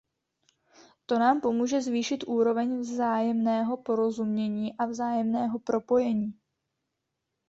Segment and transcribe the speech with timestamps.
[1.05, 6.33] To nám pomůže zvýšit úroveň vzájemného porozumění a vzájemného propojení.